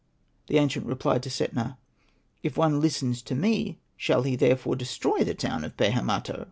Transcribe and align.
''The 0.47 0.57
ancient 0.57 0.87
replied 0.87 1.21
to 1.21 1.29
Setna," 1.29 1.77
If 2.41 2.57
one 2.57 2.81
listens 2.81 3.21
to 3.21 3.35
me, 3.35 3.77
shall 3.95 4.23
he 4.23 4.35
therefore 4.35 4.75
destroy 4.75 5.23
the 5.23 5.35
town 5.35 5.63
of 5.63 5.77
Pehemato 5.77 6.39